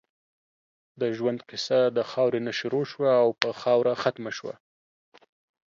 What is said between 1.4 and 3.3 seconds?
قیصه د خاؤرې نه شروع شوه او